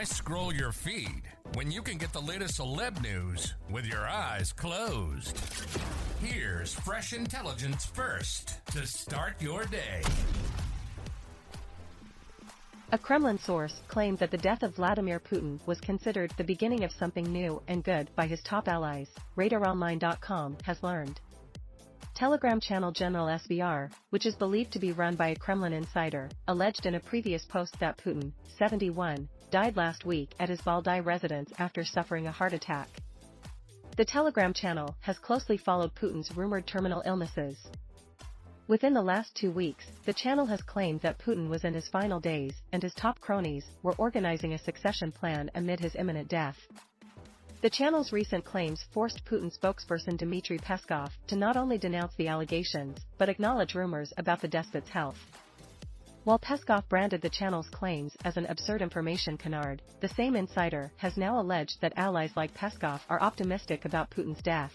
[0.00, 4.50] Why scroll your feed when you can get the latest celeb news with your eyes
[4.50, 5.38] closed?
[6.22, 10.00] Here's fresh intelligence first to start your day.
[12.92, 16.92] A Kremlin source claimed that the death of Vladimir Putin was considered the beginning of
[16.92, 21.20] something new and good by his top allies, RadarOnline.com has learned.
[22.20, 26.84] Telegram channel General SVR, which is believed to be run by a Kremlin insider, alleged
[26.84, 31.82] in a previous post that Putin, 71, died last week at his Valdai residence after
[31.82, 32.90] suffering a heart attack.
[33.96, 37.56] The Telegram channel has closely followed Putin's rumored terminal illnesses.
[38.68, 42.20] Within the last two weeks, the channel has claimed that Putin was in his final
[42.20, 46.58] days and his top cronies were organizing a succession plan amid his imminent death.
[47.62, 52.96] The channel's recent claims forced Putin spokesperson Dmitry Peskov to not only denounce the allegations,
[53.18, 55.18] but acknowledge rumors about the despot's health.
[56.24, 61.18] While Peskov branded the channel's claims as an absurd information canard, the same insider has
[61.18, 64.72] now alleged that allies like Peskov are optimistic about Putin's death.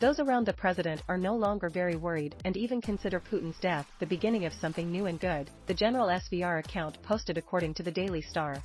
[0.00, 4.06] Those around the president are no longer very worried and even consider Putin's death the
[4.06, 8.20] beginning of something new and good, the General SVR account posted according to the Daily
[8.20, 8.62] Star.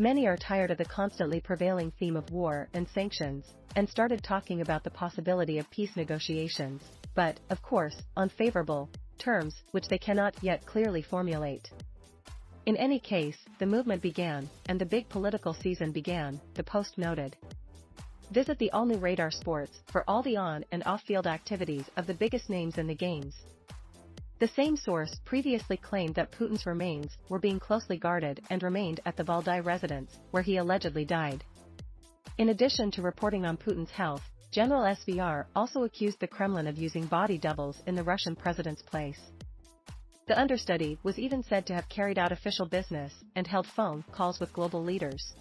[0.00, 4.60] Many are tired of the constantly prevailing theme of war and sanctions, and started talking
[4.60, 6.82] about the possibility of peace negotiations,
[7.16, 8.88] but, of course, on favorable
[9.18, 11.68] terms, which they cannot yet clearly formulate.
[12.66, 17.34] In any case, the movement began, and the big political season began, the Post noted.
[18.30, 22.48] Visit the all-new Radar Sports for all the on- and off-field activities of the biggest
[22.48, 23.34] names in the games.
[24.38, 29.16] The same source previously claimed that Putin's remains were being closely guarded and remained at
[29.16, 31.42] the Valdai residence, where he allegedly died.
[32.36, 34.22] In addition to reporting on Putin's health,
[34.52, 39.20] General SVR also accused the Kremlin of using body doubles in the Russian president's place.
[40.28, 44.38] The understudy was even said to have carried out official business and held phone calls
[44.38, 45.34] with global leaders.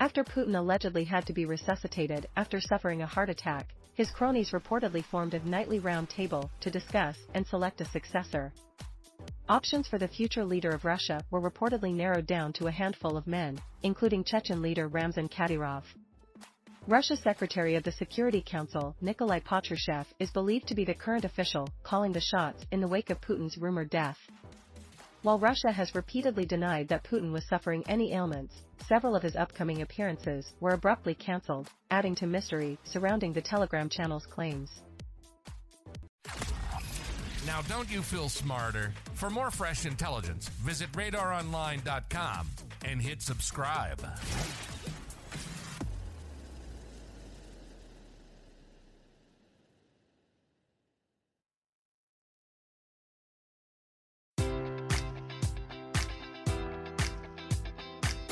[0.00, 5.04] After Putin allegedly had to be resuscitated after suffering a heart attack, his cronies reportedly
[5.04, 8.50] formed a nightly round table to discuss and select a successor.
[9.50, 13.26] Options for the future leader of Russia were reportedly narrowed down to a handful of
[13.26, 15.82] men, including Chechen leader Ramzan Kadyrov.
[16.86, 21.68] Russia's Secretary of the Security Council, Nikolai Patrushev, is believed to be the current official
[21.82, 24.16] calling the shots in the wake of Putin's rumored death.
[25.22, 28.54] While Russia has repeatedly denied that Putin was suffering any ailments,
[28.88, 34.24] several of his upcoming appearances were abruptly cancelled, adding to mystery surrounding the Telegram channel's
[34.24, 34.80] claims.
[37.46, 38.94] Now, don't you feel smarter?
[39.12, 42.48] For more fresh intelligence, visit radaronline.com
[42.86, 44.00] and hit subscribe.